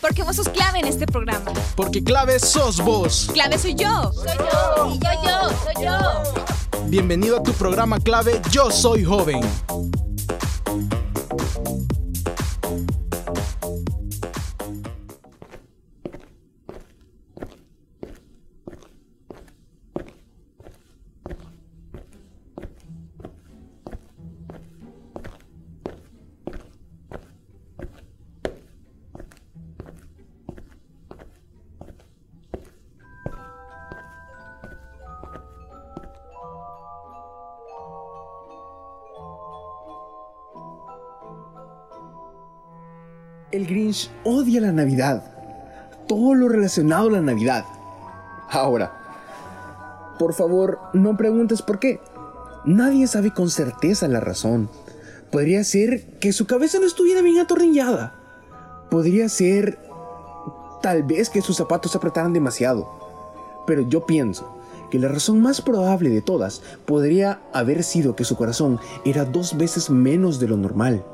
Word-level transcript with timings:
Porque 0.00 0.24
vos 0.24 0.36
sos 0.36 0.48
clave 0.48 0.80
en 0.80 0.86
este 0.86 1.06
programa. 1.06 1.52
Porque 1.76 2.02
clave 2.02 2.38
sos 2.38 2.78
vos. 2.78 3.30
Clave 3.32 3.58
soy 3.58 3.74
yo. 3.74 4.12
Soy 4.12 4.36
yo. 4.36 4.94
Y 4.94 4.98
yo, 4.98 5.10
yo, 5.24 5.48
soy 5.64 5.84
yo. 5.84 6.82
Bienvenido 6.86 7.38
a 7.38 7.42
tu 7.42 7.52
programa 7.52 7.98
clave 7.98 8.42
Yo 8.50 8.70
Soy 8.70 9.04
Joven. 9.04 9.40
El 43.52 43.66
Grinch 43.66 44.10
odia 44.24 44.62
la 44.62 44.72
Navidad. 44.72 45.22
Todo 46.08 46.34
lo 46.34 46.48
relacionado 46.48 47.08
a 47.08 47.12
la 47.12 47.20
Navidad. 47.20 47.66
Ahora, 48.50 50.14
por 50.18 50.32
favor, 50.32 50.78
no 50.94 51.18
preguntes 51.18 51.60
por 51.60 51.78
qué. 51.78 52.00
Nadie 52.64 53.06
sabe 53.06 53.34
con 53.34 53.50
certeza 53.50 54.08
la 54.08 54.20
razón. 54.20 54.70
Podría 55.30 55.64
ser 55.64 56.02
que 56.18 56.32
su 56.32 56.46
cabeza 56.46 56.78
no 56.78 56.86
estuviera 56.86 57.20
bien 57.20 57.40
atornillada. 57.40 58.14
Podría 58.90 59.28
ser 59.28 59.78
tal 60.80 61.02
vez 61.02 61.28
que 61.28 61.42
sus 61.42 61.58
zapatos 61.58 61.92
se 61.92 61.98
apretaran 61.98 62.32
demasiado. 62.32 62.88
Pero 63.66 63.86
yo 63.86 64.06
pienso 64.06 64.56
que 64.90 64.98
la 64.98 65.08
razón 65.08 65.42
más 65.42 65.60
probable 65.60 66.08
de 66.08 66.22
todas 66.22 66.62
podría 66.86 67.42
haber 67.52 67.82
sido 67.82 68.16
que 68.16 68.24
su 68.24 68.34
corazón 68.34 68.80
era 69.04 69.26
dos 69.26 69.58
veces 69.58 69.90
menos 69.90 70.40
de 70.40 70.48
lo 70.48 70.56
normal. 70.56 71.04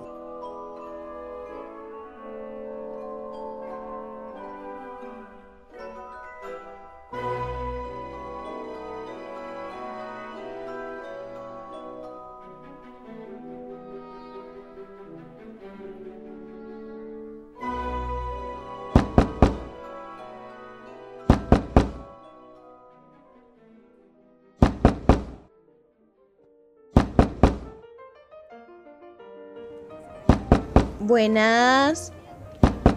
Buenas. 31.09 32.13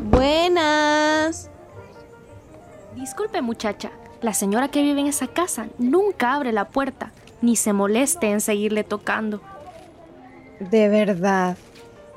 Buenas. 0.09 1.49
Disculpe 2.93 3.41
muchacha, 3.41 3.89
la 4.21 4.33
señora 4.33 4.67
que 4.67 4.81
vive 4.81 4.99
en 4.99 5.07
esa 5.07 5.27
casa 5.27 5.67
nunca 5.77 6.33
abre 6.33 6.51
la 6.51 6.67
puerta, 6.67 7.13
ni 7.41 7.55
se 7.55 7.71
moleste 7.71 8.29
en 8.29 8.41
seguirle 8.41 8.83
tocando. 8.83 9.39
De 10.59 10.89
verdad. 10.89 11.55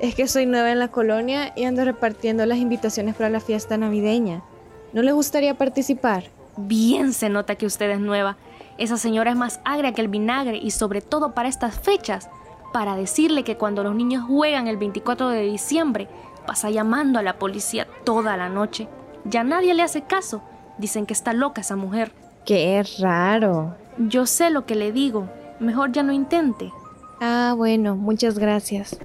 Es 0.01 0.15
que 0.15 0.27
soy 0.27 0.45
nueva 0.45 0.69
en 0.73 0.79
la 0.79 0.89
colonia 0.89 1.53
y 1.55 1.63
ando 1.63 1.85
repartiendo 1.85 2.45
las 2.45 2.57
invitaciones 2.57 3.15
para 3.15 3.29
la 3.29 3.39
fiesta 3.39 3.77
navideña. 3.77 4.43
¿No 4.91 5.01
le 5.01 5.13
gustaría 5.13 5.57
participar? 5.57 6.25
Bien 6.57 7.13
se 7.13 7.29
nota 7.29 7.55
que 7.55 7.67
usted 7.67 7.89
es 7.89 8.01
nueva. 8.01 8.35
Esa 8.77 8.97
señora 8.97 9.31
es 9.31 9.37
más 9.37 9.61
agria 9.63 9.93
que 9.93 10.01
el 10.01 10.09
vinagre 10.09 10.57
y 10.57 10.71
sobre 10.71 10.99
todo 10.99 11.33
para 11.33 11.47
estas 11.47 11.79
fechas, 11.79 12.29
para 12.71 12.95
decirle 12.95 13.43
que 13.43 13.57
cuando 13.57 13.83
los 13.83 13.95
niños 13.95 14.23
juegan 14.25 14.67
el 14.67 14.77
24 14.77 15.29
de 15.29 15.41
diciembre, 15.41 16.07
pasa 16.45 16.69
llamando 16.69 17.19
a 17.19 17.23
la 17.23 17.39
policía 17.39 17.87
toda 18.03 18.37
la 18.37 18.49
noche. 18.49 18.87
Ya 19.23 19.43
nadie 19.43 19.73
le 19.73 19.83
hace 19.83 20.01
caso. 20.03 20.41
Dicen 20.77 21.05
que 21.05 21.13
está 21.13 21.33
loca 21.33 21.61
esa 21.61 21.75
mujer. 21.75 22.11
Qué 22.45 22.83
raro. 22.99 23.75
Yo 23.97 24.25
sé 24.25 24.49
lo 24.49 24.65
que 24.65 24.75
le 24.75 24.91
digo. 24.91 25.27
Mejor 25.59 25.91
ya 25.91 26.03
no 26.03 26.11
intente. 26.11 26.71
Ah, 27.21 27.53
bueno, 27.55 27.95
muchas 27.95 28.37
gracias. 28.37 28.97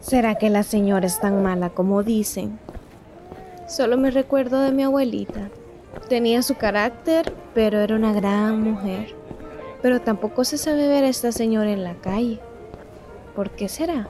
¿Será 0.00 0.36
que 0.36 0.48
la 0.48 0.62
señora 0.62 1.06
es 1.06 1.20
tan 1.20 1.42
mala 1.42 1.70
como 1.70 2.02
dicen? 2.02 2.58
Solo 3.68 3.96
me 3.96 4.10
recuerdo 4.10 4.60
de 4.60 4.72
mi 4.72 4.82
abuelita. 4.82 5.50
Tenía 6.08 6.42
su 6.42 6.56
carácter, 6.56 7.32
pero 7.54 7.78
era 7.78 7.96
una 7.96 8.12
gran 8.12 8.60
mujer. 8.60 9.14
Pero 9.82 10.00
tampoco 10.00 10.44
se 10.44 10.58
sabe 10.58 10.88
ver 10.88 11.04
a 11.04 11.08
esta 11.08 11.32
señora 11.32 11.70
en 11.70 11.84
la 11.84 11.94
calle. 11.94 12.40
¿Por 13.34 13.50
qué 13.50 13.68
será? 13.68 14.08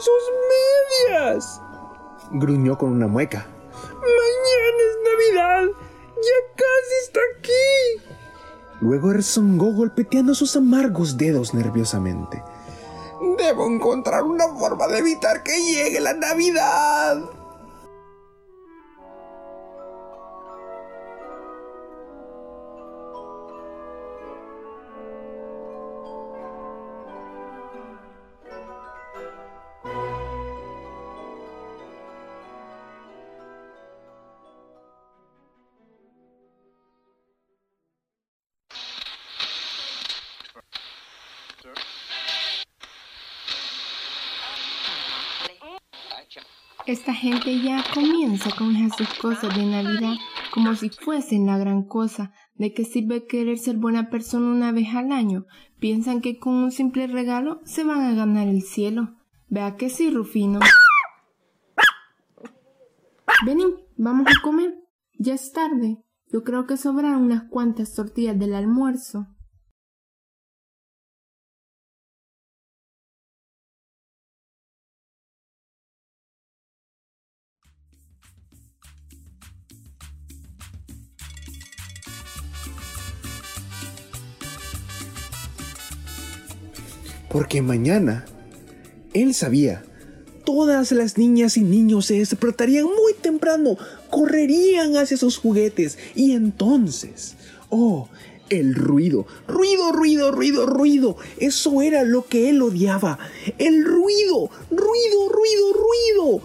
Sus 0.00 0.22
medias! 1.08 1.60
Gruñó 2.32 2.78
con 2.78 2.90
una 2.90 3.06
mueca. 3.06 3.46
¡Mañana 3.72 4.82
es 4.88 4.96
Navidad! 5.04 5.80
¡Ya 6.16 6.54
casi 6.56 6.94
está 7.04 7.20
aquí! 7.38 8.10
Luego 8.80 9.12
rezongó 9.12 9.72
golpeteando 9.72 10.34
sus 10.34 10.56
amargos 10.56 11.16
dedos 11.16 11.52
nerviosamente. 11.52 12.42
Debo 13.36 13.66
encontrar 13.66 14.22
una 14.22 14.48
forma 14.48 14.86
de 14.88 14.98
evitar 14.98 15.42
que 15.42 15.62
llegue 15.62 16.00
la 16.00 16.14
Navidad. 16.14 17.39
Esta 46.90 47.14
gente 47.14 47.62
ya 47.62 47.84
comienza 47.94 48.50
con 48.58 48.74
esas 48.74 49.16
cosas 49.20 49.56
de 49.56 49.64
Navidad 49.64 50.14
como 50.52 50.74
si 50.74 50.88
fuesen 50.88 51.46
la 51.46 51.56
gran 51.56 51.84
cosa. 51.84 52.32
¿De 52.56 52.74
qué 52.74 52.84
sirve 52.84 53.28
querer 53.28 53.58
ser 53.58 53.76
buena 53.76 54.10
persona 54.10 54.50
una 54.50 54.72
vez 54.72 54.88
al 54.96 55.12
año? 55.12 55.46
Piensan 55.78 56.20
que 56.20 56.40
con 56.40 56.54
un 56.54 56.72
simple 56.72 57.06
regalo 57.06 57.60
se 57.64 57.84
van 57.84 58.00
a 58.00 58.14
ganar 58.14 58.48
el 58.48 58.62
cielo. 58.62 59.14
Vea 59.48 59.76
que 59.76 59.88
sí, 59.88 60.10
Rufino. 60.10 60.58
Vení, 63.46 63.66
vamos 63.96 64.26
a 64.26 64.42
comer. 64.42 64.74
Ya 65.16 65.34
es 65.34 65.52
tarde. 65.52 66.02
Yo 66.32 66.42
creo 66.42 66.66
que 66.66 66.76
sobraron 66.76 67.22
unas 67.22 67.44
cuantas 67.44 67.94
tortillas 67.94 68.36
del 68.36 68.52
almuerzo. 68.52 69.28
Porque 87.30 87.62
mañana, 87.62 88.26
él 89.14 89.34
sabía, 89.34 89.84
todas 90.44 90.90
las 90.90 91.16
niñas 91.16 91.56
y 91.56 91.62
niños 91.62 92.06
se 92.06 92.14
despertarían 92.14 92.86
muy 92.86 93.14
temprano, 93.14 93.76
correrían 94.10 94.96
hacia 94.96 95.16
sus 95.16 95.38
juguetes 95.38 95.96
y 96.16 96.32
entonces, 96.32 97.36
oh, 97.68 98.08
el 98.48 98.74
ruido, 98.74 99.26
ruido, 99.46 99.92
ruido, 99.92 100.32
ruido, 100.32 100.66
ruido. 100.66 101.16
Eso 101.38 101.82
era 101.82 102.02
lo 102.02 102.26
que 102.26 102.50
él 102.50 102.60
odiaba. 102.62 103.18
El 103.58 103.84
ruido, 103.84 104.50
ruido, 104.70 105.28
ruido, 105.28 105.72
ruido. 105.72 106.42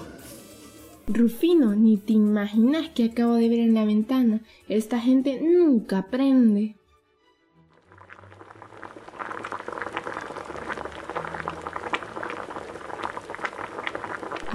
Rufino, 1.07 1.75
ni 1.75 1.97
te 1.97 2.13
imaginas 2.13 2.89
que 2.89 3.05
acabo 3.05 3.35
de 3.35 3.49
ver 3.49 3.59
en 3.59 3.73
la 3.73 3.85
ventana. 3.85 4.43
Esta 4.69 4.99
gente 4.99 5.41
nunca 5.41 5.97
aprende. 5.97 6.75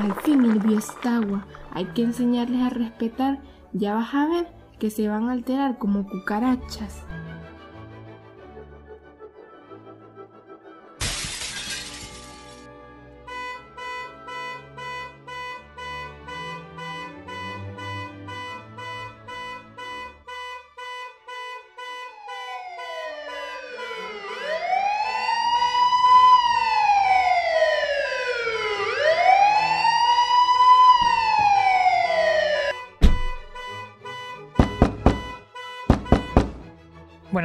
Al 0.01 0.15
fin 0.15 0.47
el 0.47 0.61
vio 0.61 0.79
esta 0.79 1.17
agua. 1.17 1.47
Hay 1.73 1.85
que 1.87 2.03
enseñarles 2.03 2.63
a 2.63 2.71
respetar. 2.71 3.39
Ya 3.75 3.95
vas 3.95 4.15
a 4.15 4.27
ver 4.27 4.47
que 4.79 4.89
se 4.89 5.07
van 5.09 5.29
a 5.29 5.33
alterar 5.33 5.77
como 5.77 6.09
cucarachas. 6.09 7.05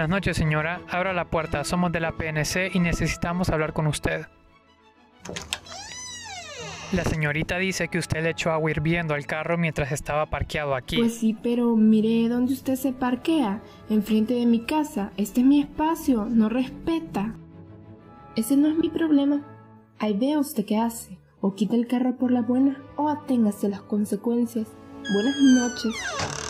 Buenas 0.05 0.17
noches, 0.17 0.37
señora. 0.37 0.81
Abra 0.87 1.13
la 1.13 1.31
puerta. 1.31 1.63
Somos 1.63 1.91
de 1.91 1.99
la 1.99 2.11
PNC 2.11 2.75
y 2.75 2.79
necesitamos 2.79 3.49
hablar 3.49 3.73
con 3.73 3.87
usted. 3.87 4.27
La 6.91 7.03
señorita 7.03 7.57
dice 7.57 7.87
que 7.87 7.97
usted 7.97 8.21
le 8.21 8.29
echó 8.29 8.51
agua 8.51 8.69
hirviendo 8.69 9.15
al 9.15 9.25
carro 9.25 9.57
mientras 9.57 9.91
estaba 9.91 10.27
parqueado 10.27 10.75
aquí. 10.75 10.97
Pues 10.97 11.17
sí, 11.17 11.35
pero 11.41 11.75
mire 11.75 12.29
dónde 12.29 12.53
usted 12.53 12.75
se 12.75 12.93
parquea, 12.93 13.63
enfrente 13.89 14.35
de 14.35 14.45
mi 14.45 14.59
casa. 14.59 15.11
Este 15.17 15.41
es 15.41 15.47
mi 15.47 15.59
espacio, 15.59 16.27
no 16.29 16.49
respeta. 16.49 17.33
Ese 18.35 18.57
no 18.57 18.67
es 18.67 18.77
mi 18.77 18.89
problema. 18.89 19.41
Ahí 19.97 20.13
vea 20.13 20.37
usted 20.37 20.65
qué 20.67 20.77
hace. 20.77 21.17
O 21.41 21.55
quita 21.55 21.75
el 21.75 21.87
carro 21.87 22.15
por 22.15 22.29
la 22.29 22.43
buena 22.43 22.79
o 22.95 23.09
aténgase 23.09 23.69
las 23.69 23.81
consecuencias. 23.81 24.67
Buenas 25.15 25.35
noches. 25.41 26.44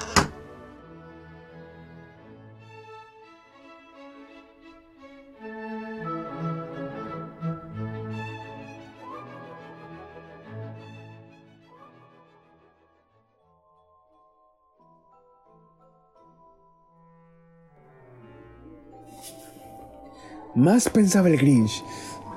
Más 20.56 20.90
pensaba 20.90 21.28
el 21.28 21.38
Grinch. 21.38 21.84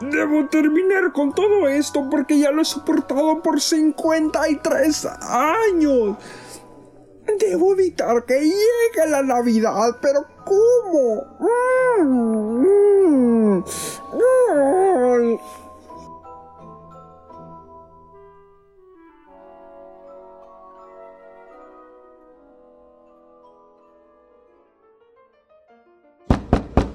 Debo 0.00 0.46
terminar 0.48 1.12
con 1.12 1.32
todo 1.34 1.68
esto 1.68 2.08
porque 2.10 2.38
ya 2.38 2.50
lo 2.50 2.62
he 2.62 2.64
soportado 2.64 3.42
por 3.42 3.60
53 3.60 5.06
años. 5.22 6.16
Debo 7.38 7.72
evitar 7.72 8.24
que 8.24 8.40
llegue 8.40 9.10
la 9.10 9.22
Navidad, 9.22 9.98
pero 10.00 10.24
¿cómo? 10.44 11.38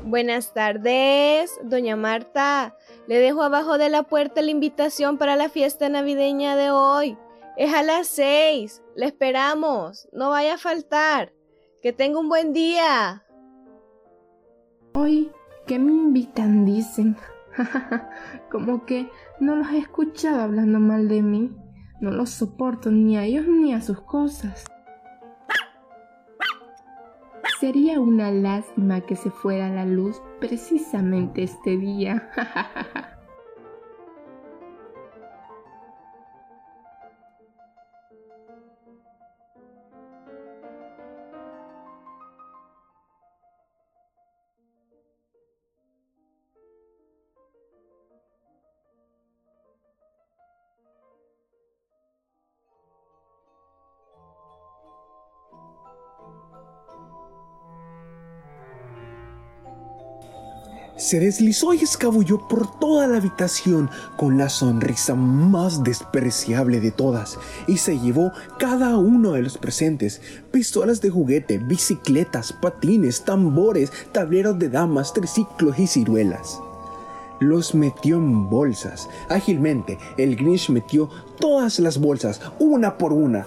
Buenas 0.06 0.54
tardes, 0.54 1.58
doña 1.64 1.96
Marta. 1.96 2.76
Le 3.08 3.20
dejo 3.20 3.42
abajo 3.42 3.78
de 3.78 3.88
la 3.90 4.04
puerta 4.04 4.42
la 4.42 4.52
invitación 4.52 5.18
para 5.18 5.38
la 5.38 5.48
fiesta 5.48 5.88
navideña 5.88 6.58
de 6.58 6.72
hoy. 6.72 7.18
Es 7.56 7.74
a 7.74 7.84
las 7.84 8.08
seis. 8.08 8.84
Le 8.98 9.06
esperamos. 9.06 10.10
No 10.12 10.32
vaya 10.32 10.56
a 10.56 10.58
faltar. 10.58 11.32
Que 11.82 11.94
tenga 11.94 12.20
un 12.20 12.28
buen 12.28 12.52
día. 12.52 13.24
Hoy, 14.94 15.32
¿qué 15.68 15.80
me 15.80 15.94
invitan? 15.94 16.66
Dicen. 16.66 17.16
Como 18.52 18.86
que 18.86 19.10
no 19.40 19.56
los 19.56 19.72
he 19.72 19.78
escuchado 19.78 20.42
hablando 20.42 20.80
mal 20.80 21.08
de 21.08 21.22
mí. 21.22 21.56
No 22.02 22.12
los 22.12 22.30
soporto 22.30 22.92
ni 22.92 23.18
a 23.18 23.24
ellos 23.24 23.48
ni 23.48 23.74
a 23.74 23.82
sus 23.82 24.02
cosas. 24.02 24.66
Sería 27.64 28.02
una 28.02 28.30
lástima 28.30 29.00
que 29.00 29.16
se 29.16 29.32
fuera 29.32 29.70
la 29.70 29.86
luz 29.86 30.22
precisamente 30.42 31.44
este 31.44 31.78
día. 31.78 32.30
se 61.04 61.20
deslizó 61.20 61.74
y 61.74 61.84
escabulló 61.84 62.48
por 62.48 62.80
toda 62.80 63.08
la 63.08 63.18
habitación 63.18 63.90
con 64.16 64.38
la 64.38 64.48
sonrisa 64.48 65.16
más 65.16 65.84
despreciable 65.84 66.80
de 66.80 66.92
todas 66.92 67.38
y 67.68 67.78
se 67.78 68.00
llevó 68.00 68.32
cada 68.58 68.98
uno 68.98 69.34
de 69.34 69.42
los 69.42 69.58
presentes, 69.58 70.22
pistolas 70.52 71.02
de 71.02 71.10
juguete, 71.10 71.58
bicicletas, 71.58 72.54
patines, 72.54 73.26
tambores, 73.26 73.92
tableros 74.14 74.58
de 74.60 74.70
damas, 74.70 75.14
triciclos 75.14 75.78
y 75.78 75.88
ciruelas. 75.88 76.60
Los 77.42 77.76
metió 77.76 78.16
en 78.16 78.50
bolsas. 78.50 79.10
Ágilmente, 79.28 79.98
el 80.18 80.38
Grinch 80.38 80.70
metió 80.70 81.10
todas 81.38 81.80
las 81.80 81.98
bolsas, 81.98 82.40
una 82.60 82.98
por 82.98 83.12
una, 83.12 83.46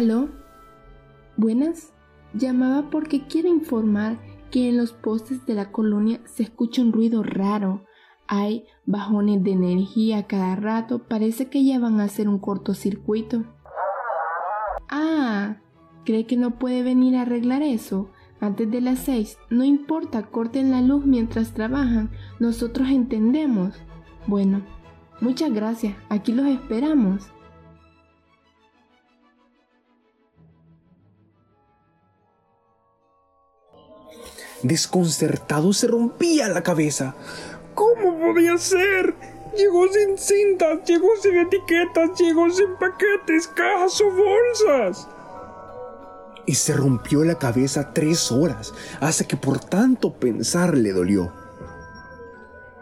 ¿Aló? 0.00 0.30
Buenas. 1.36 1.92
Llamaba 2.32 2.88
porque 2.88 3.26
quiero 3.26 3.48
informar 3.48 4.16
que 4.50 4.70
en 4.70 4.78
los 4.78 4.94
postes 4.94 5.44
de 5.44 5.52
la 5.52 5.72
colonia 5.72 6.22
se 6.24 6.42
escucha 6.42 6.80
un 6.80 6.94
ruido 6.94 7.22
raro. 7.22 7.84
Hay 8.26 8.64
bajones 8.86 9.44
de 9.44 9.50
energía 9.50 10.26
cada 10.26 10.56
rato. 10.56 11.00
Parece 11.00 11.50
que 11.50 11.66
ya 11.66 11.78
van 11.78 12.00
a 12.00 12.04
hacer 12.04 12.30
un 12.30 12.38
cortocircuito. 12.38 13.44
Ah, 14.88 15.58
¿cree 16.06 16.24
que 16.24 16.38
no 16.38 16.58
puede 16.58 16.82
venir 16.82 17.16
a 17.16 17.22
arreglar 17.22 17.60
eso? 17.60 18.08
Antes 18.40 18.70
de 18.70 18.80
las 18.80 19.00
seis, 19.00 19.36
no 19.50 19.64
importa, 19.64 20.22
corten 20.30 20.70
la 20.70 20.80
luz 20.80 21.04
mientras 21.04 21.52
trabajan. 21.52 22.10
Nosotros 22.38 22.88
entendemos. 22.88 23.74
Bueno, 24.26 24.62
muchas 25.20 25.52
gracias. 25.52 25.94
Aquí 26.08 26.32
los 26.32 26.46
esperamos. 26.46 27.30
Desconcertado 34.62 35.72
se 35.72 35.86
rompía 35.86 36.48
la 36.48 36.62
cabeza. 36.62 37.14
¿Cómo 37.74 38.18
podía 38.18 38.58
ser? 38.58 39.14
Llegó 39.56 39.88
sin 39.88 40.18
cintas, 40.18 40.84
llegó 40.84 41.08
sin 41.20 41.38
etiquetas, 41.38 42.18
llegó 42.18 42.50
sin 42.50 42.76
paquetes, 42.76 43.48
cajas 43.48 44.00
o 44.00 44.10
bolsas. 44.10 45.08
Y 46.46 46.54
se 46.54 46.74
rompió 46.74 47.24
la 47.24 47.36
cabeza 47.36 47.92
tres 47.92 48.30
horas, 48.30 48.72
hasta 49.00 49.24
que 49.24 49.36
por 49.36 49.60
tanto 49.60 50.12
pensar 50.14 50.76
le 50.76 50.92
dolió. 50.92 51.32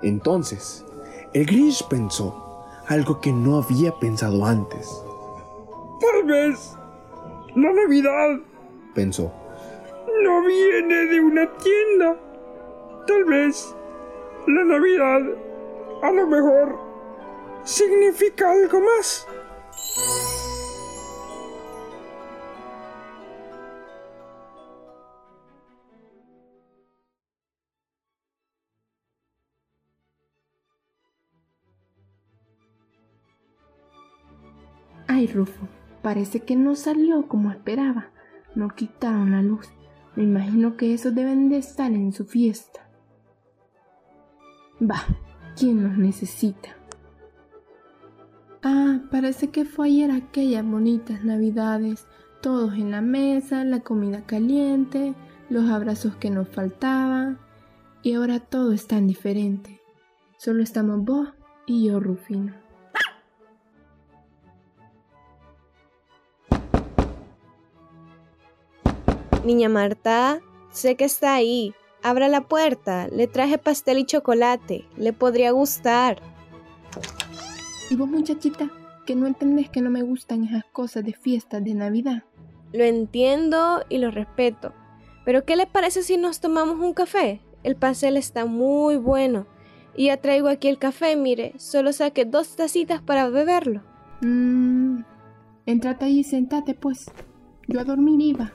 Entonces, 0.02 0.84
el 1.32 1.46
Grinch 1.46 1.86
pensó 1.88 2.64
algo 2.86 3.20
que 3.20 3.32
no 3.32 3.58
había 3.58 3.92
pensado 3.98 4.44
antes. 4.44 4.88
Tal 6.00 6.24
vez 6.24 6.74
la 7.54 7.72
Navidad, 7.72 8.40
Pensó, 8.94 9.32
no 10.22 10.44
viene 10.44 11.06
de 11.06 11.20
una 11.20 11.50
tienda. 11.56 12.16
Tal 13.06 13.24
vez 13.24 13.74
la 14.46 14.64
Navidad, 14.64 15.22
a 16.02 16.12
lo 16.12 16.26
mejor, 16.26 16.78
significa 17.64 18.50
algo 18.50 18.80
más. 18.80 19.26
Ay, 35.10 35.26
Rufo, 35.26 35.66
parece 36.02 36.40
que 36.40 36.54
no 36.54 36.76
salió 36.76 37.26
como 37.26 37.50
esperaba. 37.50 38.10
No 38.54 38.68
quitaron 38.68 39.32
la 39.32 39.42
luz. 39.42 39.68
Me 40.18 40.24
imagino 40.24 40.76
que 40.76 40.94
esos 40.94 41.14
deben 41.14 41.48
de 41.48 41.58
estar 41.58 41.92
en 41.92 42.12
su 42.12 42.24
fiesta. 42.24 42.90
Va, 44.82 45.04
¿quién 45.56 45.84
nos 45.84 45.96
necesita? 45.96 46.70
Ah, 48.64 48.98
parece 49.12 49.50
que 49.50 49.64
fue 49.64 49.86
ayer 49.86 50.10
aquellas 50.10 50.66
bonitas 50.66 51.24
navidades, 51.24 52.08
todos 52.42 52.74
en 52.74 52.90
la 52.90 53.00
mesa, 53.00 53.62
la 53.62 53.78
comida 53.78 54.26
caliente, 54.26 55.14
los 55.50 55.70
abrazos 55.70 56.16
que 56.16 56.30
nos 56.30 56.48
faltaban, 56.48 57.38
y 58.02 58.14
ahora 58.14 58.40
todo 58.40 58.72
es 58.72 58.88
tan 58.88 59.06
diferente. 59.06 59.80
Solo 60.36 60.64
estamos 60.64 61.04
vos 61.04 61.28
y 61.64 61.86
yo, 61.86 62.00
Rufino. 62.00 62.54
Niña 69.44 69.68
Marta, 69.68 70.40
sé 70.70 70.96
que 70.96 71.04
está 71.04 71.34
ahí. 71.34 71.74
Abra 72.02 72.28
la 72.28 72.42
puerta. 72.42 73.08
Le 73.08 73.26
traje 73.26 73.58
pastel 73.58 73.98
y 73.98 74.04
chocolate. 74.04 74.86
Le 74.96 75.12
podría 75.12 75.52
gustar. 75.52 76.20
Y 77.90 77.96
vos, 77.96 78.08
muchachita, 78.08 78.70
que 79.06 79.14
no 79.14 79.26
entendés 79.26 79.70
que 79.70 79.80
no 79.80 79.90
me 79.90 80.02
gustan 80.02 80.44
esas 80.44 80.64
cosas 80.72 81.04
de 81.04 81.12
fiestas 81.12 81.64
de 81.64 81.74
Navidad. 81.74 82.24
Lo 82.72 82.84
entiendo 82.84 83.82
y 83.88 83.98
lo 83.98 84.10
respeto. 84.10 84.74
Pero 85.24 85.44
¿qué 85.44 85.56
le 85.56 85.66
parece 85.66 86.02
si 86.02 86.16
nos 86.16 86.40
tomamos 86.40 86.80
un 86.80 86.92
café? 86.92 87.40
El 87.62 87.76
pastel 87.76 88.16
está 88.16 88.44
muy 88.44 88.96
bueno. 88.96 89.46
Y 89.96 90.06
ya 90.06 90.18
traigo 90.18 90.48
aquí 90.48 90.68
el 90.68 90.78
café, 90.78 91.16
mire. 91.16 91.54
Solo 91.58 91.92
saqué 91.92 92.24
dos 92.24 92.56
tacitas 92.56 93.02
para 93.02 93.28
beberlo. 93.28 93.82
Mmm. 94.20 95.02
Entrate 95.66 96.04
ahí 96.06 96.20
y 96.20 96.24
sentate, 96.24 96.74
pues. 96.74 97.10
Yo 97.66 97.80
a 97.80 97.84
dormir 97.84 98.20
iba. 98.20 98.52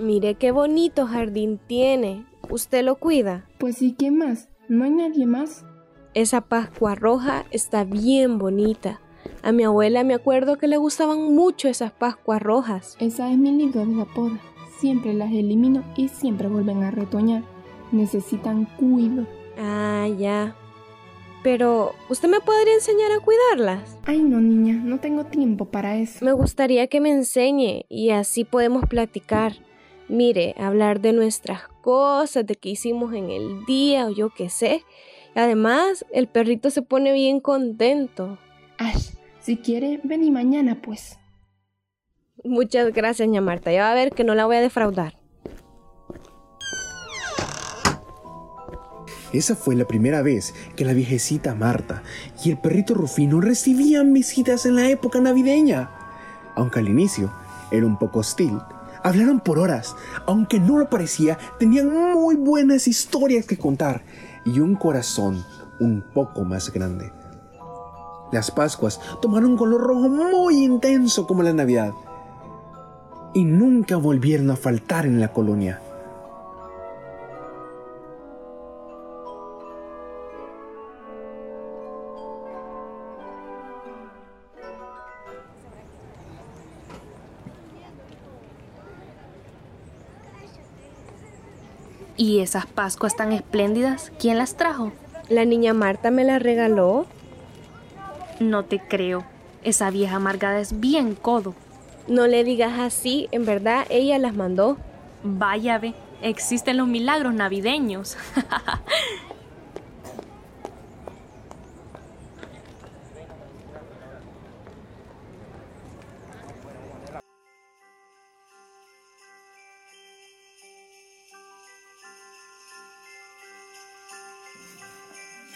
Mire 0.00 0.34
qué 0.36 0.50
bonito 0.50 1.06
jardín 1.06 1.60
tiene. 1.66 2.24
¿Usted 2.48 2.82
lo 2.84 2.94
cuida? 2.96 3.46
Pues 3.58 3.76
sí, 3.76 3.94
¿quién 3.98 4.16
más? 4.16 4.48
¿No 4.68 4.84
hay 4.84 4.90
nadie 4.90 5.26
más? 5.26 5.66
Esa 6.14 6.40
Pascua 6.40 6.94
roja 6.94 7.44
está 7.50 7.84
bien 7.84 8.38
bonita. 8.38 9.00
A 9.42 9.52
mi 9.52 9.62
abuela 9.64 10.02
me 10.02 10.14
acuerdo 10.14 10.56
que 10.56 10.68
le 10.68 10.78
gustaban 10.78 11.34
mucho 11.34 11.68
esas 11.68 11.92
Pascuas 11.92 12.40
rojas. 12.40 12.96
Esa 12.98 13.30
es 13.30 13.36
mi 13.36 13.52
libro 13.52 13.84
de 13.84 13.94
la 13.94 14.06
poda. 14.06 14.40
Siempre 14.78 15.12
las 15.12 15.30
elimino 15.30 15.84
y 15.96 16.08
siempre 16.08 16.48
vuelven 16.48 16.82
a 16.82 16.90
retoñar. 16.90 17.42
Necesitan 17.92 18.64
cuido. 18.78 19.26
Ah, 19.58 20.08
ya. 20.18 20.56
Pero, 21.42 21.92
¿usted 22.08 22.28
me 22.28 22.40
podría 22.40 22.74
enseñar 22.74 23.12
a 23.12 23.20
cuidarlas? 23.20 23.98
Ay, 24.06 24.22
no, 24.22 24.40
niña, 24.40 24.74
no 24.82 24.98
tengo 24.98 25.24
tiempo 25.24 25.66
para 25.66 25.96
eso. 25.98 26.24
Me 26.24 26.32
gustaría 26.32 26.86
que 26.86 27.00
me 27.00 27.10
enseñe 27.10 27.84
y 27.90 28.10
así 28.10 28.44
podemos 28.44 28.86
platicar. 28.86 29.56
Mire, 30.10 30.56
hablar 30.58 31.00
de 31.00 31.12
nuestras 31.12 31.68
cosas, 31.82 32.44
de 32.44 32.56
qué 32.56 32.70
hicimos 32.70 33.14
en 33.14 33.30
el 33.30 33.64
día 33.64 34.06
o 34.06 34.10
yo 34.10 34.30
qué 34.30 34.48
sé. 34.48 34.82
Además, 35.36 36.04
el 36.12 36.26
perrito 36.26 36.70
se 36.70 36.82
pone 36.82 37.12
bien 37.12 37.38
contento. 37.38 38.36
Ay, 38.76 38.96
si 39.38 39.56
quiere, 39.56 40.00
ven 40.02 40.24
y 40.24 40.32
mañana, 40.32 40.82
pues. 40.82 41.16
Muchas 42.42 42.92
gracias, 42.92 43.28
ña 43.28 43.40
Marta. 43.40 43.70
Ya 43.70 43.82
va 43.82 43.92
a 43.92 43.94
ver 43.94 44.10
que 44.10 44.24
no 44.24 44.34
la 44.34 44.46
voy 44.46 44.56
a 44.56 44.60
defraudar. 44.60 45.14
Esa 49.32 49.54
fue 49.54 49.76
la 49.76 49.86
primera 49.86 50.22
vez 50.22 50.52
que 50.74 50.84
la 50.84 50.92
viejecita 50.92 51.54
Marta 51.54 52.02
y 52.44 52.50
el 52.50 52.58
perrito 52.58 52.94
Rufino 52.94 53.40
recibían 53.40 54.12
visitas 54.12 54.66
en 54.66 54.74
la 54.74 54.88
época 54.88 55.20
navideña. 55.20 55.88
Aunque 56.56 56.80
al 56.80 56.88
inicio 56.88 57.32
era 57.70 57.86
un 57.86 57.96
poco 57.96 58.18
hostil, 58.18 58.58
hablaron 59.02 59.40
por 59.40 59.58
horas. 59.58 59.96
Aunque 60.26 60.60
no 60.60 60.78
lo 60.78 60.88
parecía, 60.88 61.38
tenían 61.58 61.90
muy 62.14 62.36
buenas 62.36 62.88
historias 62.88 63.46
que 63.46 63.58
contar 63.58 64.02
y 64.44 64.60
un 64.60 64.74
corazón 64.74 65.44
un 65.80 66.04
poco 66.14 66.44
más 66.44 66.72
grande. 66.72 67.12
Las 68.32 68.50
Pascuas 68.50 69.00
tomaron 69.20 69.52
un 69.52 69.56
color 69.56 69.80
rojo 69.80 70.08
muy 70.08 70.62
intenso 70.62 71.26
como 71.26 71.42
la 71.42 71.52
Navidad 71.52 71.92
y 73.34 73.44
nunca 73.44 73.96
volvieron 73.96 74.50
a 74.50 74.56
faltar 74.56 75.06
en 75.06 75.20
la 75.20 75.32
colonia. 75.32 75.80
¿Y 92.20 92.40
esas 92.40 92.66
Pascuas 92.66 93.16
tan 93.16 93.32
espléndidas? 93.32 94.12
¿Quién 94.18 94.36
las 94.36 94.54
trajo? 94.54 94.92
La 95.30 95.46
niña 95.46 95.72
Marta 95.72 96.10
me 96.10 96.22
las 96.22 96.42
regaló. 96.42 97.06
No 98.40 98.66
te 98.66 98.78
creo. 98.78 99.24
Esa 99.64 99.88
vieja 99.88 100.16
amargada 100.16 100.60
es 100.60 100.80
bien 100.80 101.14
codo. 101.14 101.54
No 102.08 102.26
le 102.26 102.44
digas 102.44 102.78
así, 102.78 103.30
en 103.32 103.46
verdad 103.46 103.86
ella 103.88 104.18
las 104.18 104.34
mandó. 104.34 104.76
Vaya 105.22 105.78
ve, 105.78 105.94
existen 106.20 106.76
los 106.76 106.88
milagros 106.88 107.32
navideños. 107.32 108.18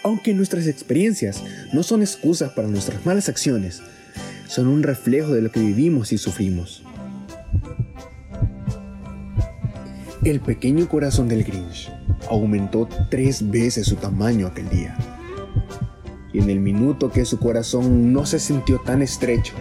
Aunque 0.04 0.34
nuestras 0.34 0.66
experiencias 0.66 1.42
no 1.72 1.82
son 1.82 2.02
excusas 2.02 2.52
para 2.52 2.68
nuestras 2.68 3.06
malas 3.06 3.30
acciones, 3.30 3.80
son 4.46 4.66
un 4.66 4.82
reflejo 4.82 5.32
de 5.32 5.40
lo 5.40 5.50
que 5.50 5.60
vivimos 5.60 6.12
y 6.12 6.18
sufrimos. 6.18 6.84
El 10.22 10.40
pequeño 10.40 10.90
corazón 10.90 11.26
del 11.26 11.42
Grinch 11.42 11.90
aumentó 12.28 12.86
tres 13.10 13.50
veces 13.50 13.86
su 13.86 13.96
tamaño 13.96 14.46
aquel 14.46 14.68
día. 14.68 14.94
Y 16.34 16.40
en 16.40 16.50
el 16.50 16.60
minuto 16.60 17.10
que 17.10 17.24
su 17.24 17.38
corazón 17.38 18.12
no 18.12 18.26
se 18.26 18.38
sintió 18.38 18.80
tan 18.80 19.00
estrecho, 19.00 19.54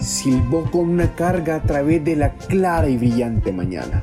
silbó 0.00 0.70
con 0.70 0.88
una 0.88 1.14
carga 1.14 1.56
a 1.56 1.62
través 1.62 2.02
de 2.04 2.16
la 2.16 2.34
clara 2.36 2.88
y 2.88 2.96
brillante 2.96 3.52
mañana. 3.52 4.02